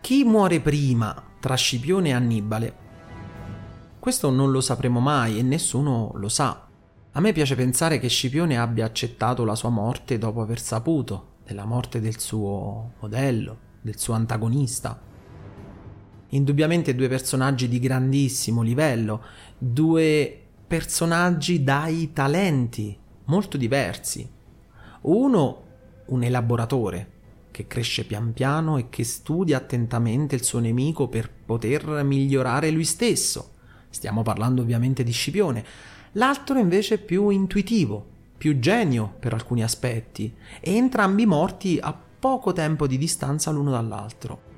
Chi 0.00 0.24
muore 0.24 0.60
prima 0.60 1.20
tra 1.40 1.54
Scipione 1.54 2.10
e 2.10 2.12
Annibale? 2.12 2.76
Questo 3.98 4.30
non 4.30 4.52
lo 4.52 4.60
sapremo 4.60 5.00
mai 5.00 5.38
e 5.38 5.42
nessuno 5.42 6.12
lo 6.14 6.28
sa. 6.28 6.64
A 7.12 7.20
me 7.20 7.32
piace 7.32 7.56
pensare 7.56 7.98
che 7.98 8.08
Scipione 8.08 8.58
abbia 8.58 8.84
accettato 8.84 9.44
la 9.44 9.56
sua 9.56 9.70
morte 9.70 10.18
dopo 10.18 10.40
aver 10.40 10.60
saputo 10.60 11.34
della 11.44 11.64
morte 11.64 12.00
del 12.00 12.20
suo 12.20 12.92
modello, 13.00 13.58
del 13.86 13.98
suo 13.98 14.14
antagonista. 14.14 15.00
Indubbiamente 16.30 16.96
due 16.96 17.06
personaggi 17.06 17.68
di 17.68 17.78
grandissimo 17.78 18.62
livello, 18.62 19.22
due 19.56 20.42
personaggi 20.66 21.62
dai 21.62 22.12
talenti 22.12 22.98
molto 23.26 23.56
diversi. 23.56 24.28
Uno 25.02 25.62
un 26.06 26.22
elaboratore 26.24 27.12
che 27.52 27.68
cresce 27.68 28.04
pian 28.04 28.32
piano 28.32 28.76
e 28.76 28.88
che 28.90 29.04
studia 29.04 29.56
attentamente 29.56 30.34
il 30.34 30.42
suo 30.42 30.58
nemico 30.58 31.06
per 31.08 31.30
poter 31.30 32.02
migliorare 32.02 32.70
lui 32.70 32.84
stesso. 32.84 33.52
Stiamo 33.88 34.22
parlando 34.22 34.62
ovviamente 34.62 35.04
di 35.04 35.12
Scipione 35.12 35.64
l'altro 36.12 36.58
invece 36.58 36.98
più 36.98 37.28
intuitivo, 37.28 38.04
più 38.36 38.58
genio 38.58 39.14
per 39.20 39.32
alcuni 39.32 39.62
aspetti, 39.62 40.34
e 40.60 40.74
entrambi 40.74 41.24
morti 41.24 41.78
a 41.80 41.96
poco 42.18 42.52
tempo 42.52 42.86
di 42.86 42.98
distanza 42.98 43.50
l'uno 43.50 43.70
dall'altro. 43.70 44.54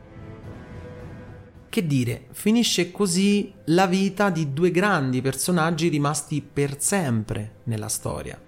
Che 1.69 1.87
dire, 1.87 2.27
finisce 2.33 2.91
così 2.91 3.53
la 3.67 3.87
vita 3.87 4.31
di 4.31 4.53
due 4.53 4.71
grandi 4.71 5.21
personaggi 5.21 5.89
rimasti 5.89 6.41
per 6.41 6.81
sempre 6.81 7.57
nella 7.65 7.89
storia. 7.89 8.41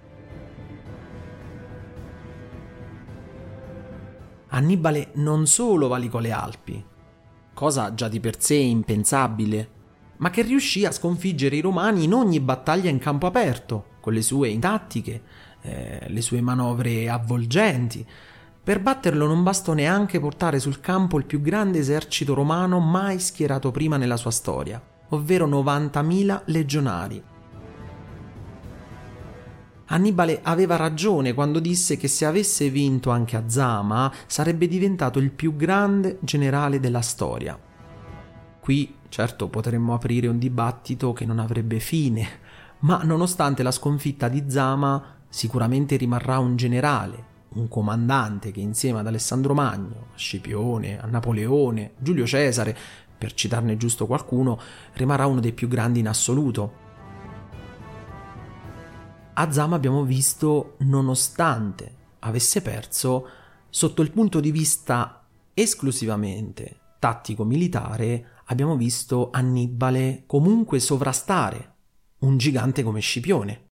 Annibale 4.47 5.11
non 5.13 5.47
solo 5.47 5.87
valicò 5.87 6.19
le 6.19 6.31
Alpi, 6.31 6.85
cosa 7.53 7.93
già 7.93 8.07
di 8.07 8.19
per 8.19 8.41
sé 8.41 8.55
impensabile 8.55 9.79
ma 10.21 10.29
che 10.29 10.43
riuscì 10.43 10.85
a 10.85 10.91
sconfiggere 10.91 11.55
i 11.55 11.61
romani 11.61 12.03
in 12.03 12.13
ogni 12.13 12.39
battaglia 12.39 12.89
in 12.89 12.99
campo 12.99 13.25
aperto, 13.25 13.85
con 13.99 14.13
le 14.13 14.21
sue 14.21 14.57
tattiche, 14.59 15.21
eh, 15.61 16.05
le 16.07 16.21
sue 16.21 16.41
manovre 16.41 17.09
avvolgenti. 17.09 18.05
Per 18.63 18.79
batterlo 18.79 19.25
non 19.25 19.41
bastò 19.41 19.73
neanche 19.73 20.19
portare 20.19 20.59
sul 20.59 20.79
campo 20.79 21.17
il 21.17 21.25
più 21.25 21.41
grande 21.41 21.79
esercito 21.79 22.35
romano 22.35 22.79
mai 22.79 23.19
schierato 23.19 23.71
prima 23.71 23.97
nella 23.97 24.17
sua 24.17 24.29
storia, 24.29 24.79
ovvero 25.09 25.47
90.000 25.47 26.41
legionari. 26.45 27.23
Annibale 29.85 30.39
aveva 30.43 30.75
ragione 30.75 31.33
quando 31.33 31.59
disse 31.59 31.97
che 31.97 32.07
se 32.07 32.25
avesse 32.25 32.69
vinto 32.69 33.09
anche 33.09 33.35
a 33.35 33.49
Zama 33.49 34.13
sarebbe 34.27 34.67
diventato 34.67 35.17
il 35.17 35.31
più 35.31 35.55
grande 35.55 36.19
generale 36.21 36.79
della 36.79 37.01
storia. 37.01 37.59
Qui 38.59 38.95
certo 39.09 39.47
potremmo 39.49 39.95
aprire 39.95 40.27
un 40.27 40.37
dibattito 40.37 41.13
che 41.13 41.25
non 41.25 41.39
avrebbe 41.39 41.79
fine, 41.79 42.27
ma 42.81 43.01
nonostante 43.03 43.63
la 43.63 43.71
sconfitta 43.71 44.29
di 44.29 44.43
Zama 44.47 45.17
sicuramente 45.27 45.95
rimarrà 45.97 46.37
un 46.37 46.55
generale, 46.55 47.29
un 47.53 47.67
comandante 47.67 48.51
che 48.51 48.59
insieme 48.59 48.99
ad 48.99 49.07
Alessandro 49.07 49.53
Magno, 49.53 50.07
a 50.13 50.17
Scipione, 50.17 50.99
a 50.99 51.05
Napoleone, 51.05 51.93
Giulio 51.97 52.25
Cesare, 52.25 52.77
per 53.17 53.33
citarne 53.33 53.77
giusto 53.77 54.07
qualcuno, 54.07 54.59
rimarrà 54.93 55.25
uno 55.25 55.39
dei 55.39 55.53
più 55.53 55.67
grandi 55.67 55.99
in 55.99 56.07
assoluto. 56.07 56.79
A 59.33 59.51
Zama 59.51 59.75
abbiamo 59.75 60.03
visto, 60.03 60.75
nonostante 60.79 61.95
avesse 62.19 62.61
perso, 62.61 63.27
sotto 63.69 64.01
il 64.01 64.11
punto 64.11 64.39
di 64.39 64.51
vista 64.51 65.25
esclusivamente 65.53 66.79
tattico-militare, 66.99 68.41
abbiamo 68.45 68.75
visto 68.75 69.29
Annibale 69.31 70.23
comunque 70.27 70.79
sovrastare 70.79 71.73
un 72.19 72.37
gigante 72.37 72.83
come 72.83 72.99
Scipione. 72.99 73.70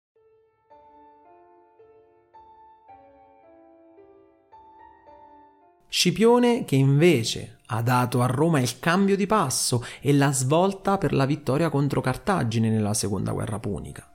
Scipione 5.93 6.63
che 6.63 6.77
invece 6.77 7.57
ha 7.65 7.81
dato 7.81 8.21
a 8.21 8.25
Roma 8.25 8.61
il 8.61 8.79
cambio 8.79 9.17
di 9.17 9.27
passo 9.27 9.83
e 9.99 10.13
la 10.13 10.31
svolta 10.31 10.97
per 10.97 11.11
la 11.11 11.25
vittoria 11.25 11.69
contro 11.69 11.99
Cartagine 11.99 12.69
nella 12.69 12.93
seconda 12.93 13.33
guerra 13.33 13.59
punica. 13.59 14.09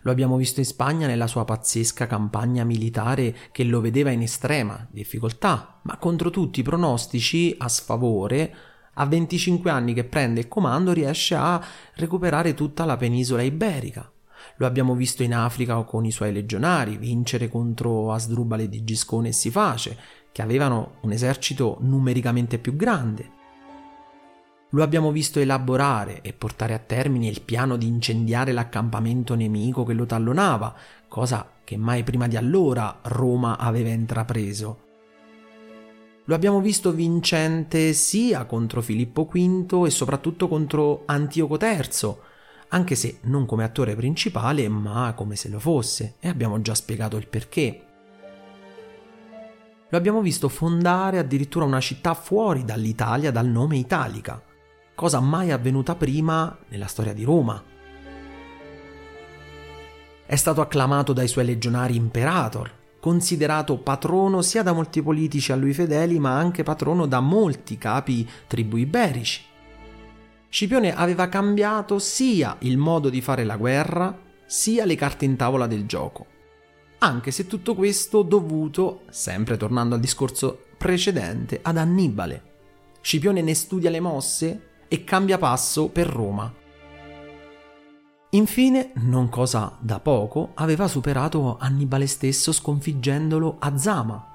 Lo 0.00 0.10
abbiamo 0.10 0.36
visto 0.36 0.58
in 0.58 0.66
Spagna 0.66 1.06
nella 1.06 1.28
sua 1.28 1.44
pazzesca 1.44 2.08
campagna 2.08 2.64
militare 2.64 3.36
che 3.52 3.62
lo 3.62 3.80
vedeva 3.80 4.10
in 4.10 4.22
estrema 4.22 4.84
difficoltà, 4.90 5.78
ma 5.84 5.96
contro 5.96 6.30
tutti 6.30 6.58
i 6.58 6.64
pronostici 6.64 7.54
a 7.56 7.68
sfavore, 7.68 8.54
a 8.94 9.06
25 9.06 9.70
anni 9.70 9.94
che 9.94 10.02
prende 10.02 10.40
il 10.40 10.48
comando 10.48 10.92
riesce 10.92 11.36
a 11.36 11.64
recuperare 11.94 12.54
tutta 12.54 12.84
la 12.84 12.96
penisola 12.96 13.42
iberica. 13.42 14.11
Lo 14.56 14.66
abbiamo 14.66 14.94
visto 14.94 15.22
in 15.22 15.34
Africa 15.34 15.82
con 15.82 16.04
i 16.04 16.10
suoi 16.10 16.32
legionari 16.32 16.96
vincere 16.96 17.48
contro 17.48 18.12
Asdrubale 18.12 18.68
di 18.68 18.84
Giscone 18.84 19.28
e 19.28 19.32
Siface, 19.32 19.98
che 20.32 20.42
avevano 20.42 20.96
un 21.02 21.12
esercito 21.12 21.78
numericamente 21.80 22.58
più 22.58 22.74
grande. 22.74 23.40
Lo 24.70 24.82
abbiamo 24.82 25.12
visto 25.12 25.38
elaborare 25.38 26.22
e 26.22 26.32
portare 26.32 26.72
a 26.72 26.78
termine 26.78 27.26
il 27.26 27.42
piano 27.42 27.76
di 27.76 27.86
incendiare 27.86 28.52
l'accampamento 28.52 29.34
nemico 29.34 29.84
che 29.84 29.92
lo 29.92 30.06
tallonava, 30.06 30.74
cosa 31.08 31.46
che 31.62 31.76
mai 31.76 32.02
prima 32.04 32.26
di 32.26 32.36
allora 32.36 33.00
Roma 33.02 33.58
aveva 33.58 33.90
intrapreso. 33.90 34.90
Lo 36.26 36.34
abbiamo 36.34 36.60
visto 36.60 36.92
vincente 36.92 37.92
sia 37.92 38.44
contro 38.46 38.80
Filippo 38.80 39.28
V 39.30 39.84
e 39.84 39.90
soprattutto 39.90 40.48
contro 40.48 41.02
Antioco 41.04 41.58
III, 41.60 42.16
anche 42.72 42.94
se 42.94 43.20
non 43.22 43.46
come 43.46 43.64
attore 43.64 43.96
principale, 43.96 44.68
ma 44.68 45.14
come 45.16 45.36
se 45.36 45.48
lo 45.48 45.58
fosse, 45.58 46.16
e 46.20 46.28
abbiamo 46.28 46.60
già 46.60 46.74
spiegato 46.74 47.16
il 47.16 47.28
perché. 47.28 47.86
Lo 49.88 49.96
abbiamo 49.96 50.20
visto 50.20 50.48
fondare 50.48 51.18
addirittura 51.18 51.64
una 51.64 51.80
città 51.80 52.12
fuori 52.12 52.64
dall'Italia 52.64 53.30
dal 53.30 53.46
nome 53.46 53.76
Italica 53.76 54.42
cosa 55.02 55.20
mai 55.20 55.50
avvenuta 55.50 55.94
prima 55.94 56.56
nella 56.68 56.86
storia 56.86 57.12
di 57.12 57.24
Roma. 57.24 57.60
È 60.24 60.36
stato 60.36 60.60
acclamato 60.60 61.12
dai 61.12 61.28
suoi 61.28 61.44
legionari 61.44 61.96
imperator, 61.96 62.70
considerato 63.00 63.78
patrono 63.78 64.42
sia 64.42 64.62
da 64.62 64.72
molti 64.72 65.02
politici 65.02 65.52
a 65.52 65.56
lui 65.56 65.74
fedeli, 65.74 66.18
ma 66.18 66.36
anche 66.36 66.62
patrono 66.62 67.06
da 67.06 67.20
molti 67.20 67.76
capi 67.78 68.28
tribù 68.46 68.76
iberici. 68.76 69.42
Scipione 70.52 70.94
aveva 70.94 71.30
cambiato 71.30 71.98
sia 71.98 72.56
il 72.58 72.76
modo 72.76 73.08
di 73.08 73.22
fare 73.22 73.42
la 73.42 73.56
guerra, 73.56 74.14
sia 74.44 74.84
le 74.84 74.96
carte 74.96 75.24
in 75.24 75.34
tavola 75.34 75.66
del 75.66 75.86
gioco. 75.86 76.26
Anche 76.98 77.30
se 77.30 77.46
tutto 77.46 77.74
questo 77.74 78.20
dovuto, 78.20 79.04
sempre 79.08 79.56
tornando 79.56 79.94
al 79.94 80.00
discorso 80.02 80.64
precedente, 80.76 81.60
ad 81.62 81.78
Annibale. 81.78 82.42
Scipione 83.00 83.40
ne 83.40 83.54
studia 83.54 83.88
le 83.88 84.00
mosse 84.00 84.68
e 84.88 85.04
cambia 85.04 85.38
passo 85.38 85.88
per 85.88 86.06
Roma. 86.06 86.52
Infine, 88.32 88.92
non 88.96 89.30
cosa 89.30 89.78
da 89.80 90.00
poco, 90.00 90.50
aveva 90.56 90.86
superato 90.86 91.56
Annibale 91.58 92.06
stesso 92.06 92.52
sconfiggendolo 92.52 93.56
a 93.58 93.78
Zama. 93.78 94.31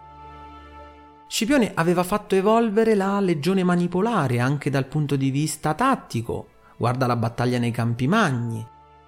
Scipione 1.28 1.72
aveva 1.74 2.04
fatto 2.04 2.36
evolvere 2.36 2.96
la 2.96 3.20
legione 3.20 3.64
manipolare 3.64 4.40
anche 4.40 4.70
dal 4.70 4.86
punto 4.86 5.16
di 5.16 5.30
vista 5.30 5.74
tattico, 5.74 6.48
guarda 6.78 7.06
la 7.06 7.16
battaglia 7.16 7.60
nei 7.60 7.72
Campi 7.72 8.08
Magni. 8.08 8.66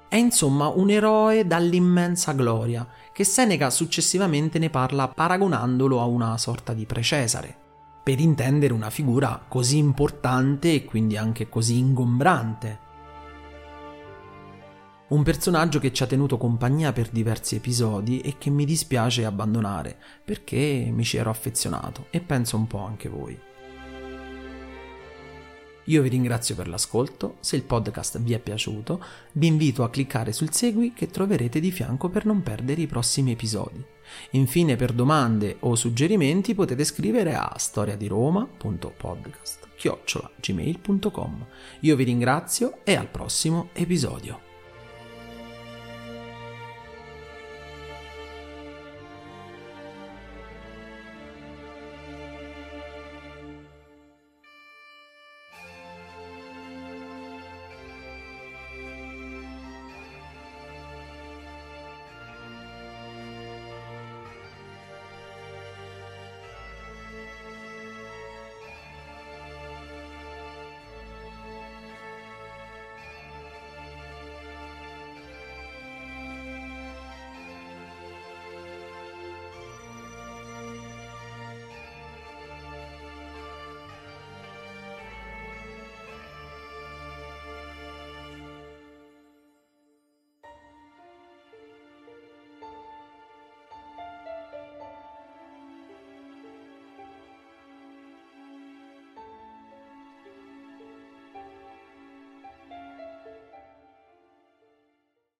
È 0.08 0.16
insomma 0.16 0.68
un 0.68 0.90
eroe 0.90 1.48
dall'immensa 1.48 2.34
gloria, 2.34 2.88
che 3.14 3.24
Seneca 3.24 3.70
successivamente 3.70 4.60
ne 4.60 4.70
parla 4.70 5.08
paragonandolo 5.08 6.02
a 6.02 6.06
una 6.06 6.38
sorta 6.38 6.74
di 6.74 6.86
precesare 6.86 7.68
per 8.10 8.20
intendere 8.20 8.74
una 8.74 8.90
figura 8.90 9.40
così 9.48 9.78
importante 9.78 10.74
e 10.74 10.84
quindi 10.84 11.16
anche 11.16 11.48
così 11.48 11.78
ingombrante. 11.78 12.80
Un 15.10 15.24
personaggio 15.24 15.80
che 15.80 15.92
ci 15.92 16.04
ha 16.04 16.06
tenuto 16.06 16.38
compagnia 16.38 16.94
per 16.94 17.10
diversi 17.10 17.56
episodi 17.56 18.22
e 18.22 18.36
che 18.38 18.52
mi 18.52 18.64
dispiace 18.64 19.26
abbandonare, 19.26 19.98
perché 20.24 20.88
mi 20.92 21.04
ci 21.04 21.18
ero 21.18 21.32
affezionato 21.32 22.06
e 22.12 22.20
penso 22.20 22.58
un 22.58 22.68
po' 22.68 22.86
anche 22.86 23.10
voi. 23.10 23.36
Io 25.86 26.02
vi 26.04 26.10
ringrazio 26.10 26.54
per 26.54 26.68
l'ascolto, 26.68 27.38
se 27.40 27.56
il 27.56 27.64
podcast 27.64 28.20
vi 28.20 28.34
è 28.34 28.40
piaciuto 28.40 29.04
vi 29.32 29.48
invito 29.48 29.84
a 29.84 29.90
cliccare 29.90 30.32
sul 30.32 30.54
segui 30.54 30.94
che 30.94 31.08
troverete 31.08 31.60
di 31.60 31.72
fianco 31.72 32.10
per 32.10 32.28
non 32.28 32.44
perdere 32.44 32.82
i 32.82 32.88
prossimi 32.88 33.32
episodi. 33.32 33.84
Infine 34.32 34.76
per 34.76 34.92
domande 34.94 35.58
o 35.62 35.74
suggerimenti 35.74 36.54
potete 36.54 36.84
scrivere 36.84 37.34
a 37.34 37.52
storiadiroma.podcast 37.58 39.70
Io 41.80 41.96
vi 41.96 42.04
ringrazio 42.04 42.82
e 42.84 42.96
al 42.96 43.10
prossimo 43.10 43.70
episodio. 43.74 44.49